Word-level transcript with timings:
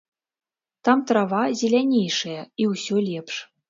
Там 0.89 0.97
трава 1.13 1.43
зелянейшая 1.61 2.43
і 2.65 2.73
ўсё 2.75 2.95
лепш. 3.09 3.35